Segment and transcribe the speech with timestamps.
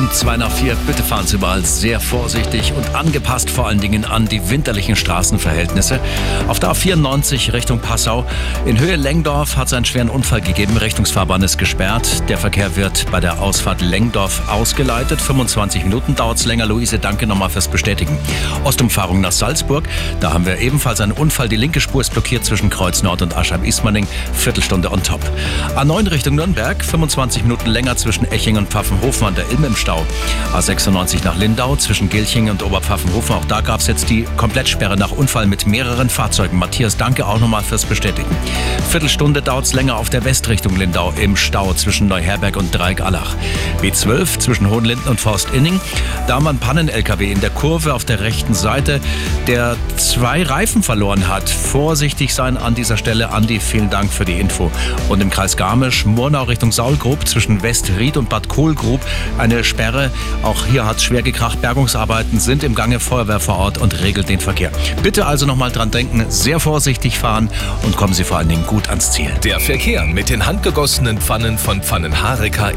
[0.00, 4.06] Um zwei nach vier, bitte fahren Sie überall sehr vorsichtig und angepasst vor allen Dingen
[4.06, 6.00] an die winterlichen Straßenverhältnisse.
[6.48, 8.24] Auf der A94 Richtung Passau.
[8.64, 10.78] In Höhe Lengdorf hat es einen schweren Unfall gegeben.
[10.78, 12.26] Richtungsfahrbahn ist gesperrt.
[12.30, 15.20] Der Verkehr wird bei der Ausfahrt Lengdorf ausgeleitet.
[15.20, 16.64] 25 Minuten dauert es länger.
[16.64, 18.16] Luise, danke nochmal fürs Bestätigen.
[18.64, 19.84] Ostumfahrung nach Salzburg.
[20.20, 21.50] Da haben wir ebenfalls einen Unfall.
[21.50, 24.06] Die linke Spur ist blockiert zwischen Kreuz Nord und Aschheim-Ismaning.
[24.32, 25.20] Viertelstunde on top.
[25.76, 26.82] A9 Richtung Nürnberg.
[26.82, 30.06] 25 Minuten länger zwischen Eching und Pfaffenhofen an der Ilm im Stau.
[30.54, 33.34] A96 nach Lindau zwischen Gilching und Oberpfaffenhofen.
[33.34, 36.58] Auch da gab es jetzt die Komplettsperre nach Unfall mit mehreren Fahrzeugen.
[36.58, 38.30] Matthias, danke auch nochmal fürs Bestätigen.
[38.90, 43.34] Viertelstunde dauert es länger auf der Westrichtung Lindau im Stau zwischen Neuherberg und Dreieck-Allach.
[43.80, 45.80] B12 zwischen Hohenlinden und Forst-Inning.
[46.26, 49.00] Da haben wir einen Pannen-LKW in der Kurve auf der rechten Seite,
[49.46, 51.48] der zwei Reifen verloren hat.
[51.48, 53.30] Vorsichtig sein an dieser Stelle.
[53.30, 54.70] Andi, vielen Dank für die Info.
[55.08, 59.00] Und im Kreis Garmisch, Murnau Richtung Saulgrub zwischen Westried und Bad Kohlgrub
[59.38, 60.10] eine Sperre.
[60.42, 61.60] Auch hier hat es schwer gekracht.
[61.60, 64.70] Bergungsarbeiten sind im Gange, Feuerwehr vor Ort und regelt den Verkehr.
[65.02, 67.48] Bitte also nochmal dran denken, sehr vorsichtig fahren
[67.82, 69.30] und kommen Sie vor allen Dingen gut ans Ziel.
[69.44, 72.70] Der Verkehr mit den handgegossenen Pfannen von Pfannenhareka